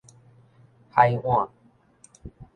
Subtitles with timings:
[0.95, 1.47] 海碗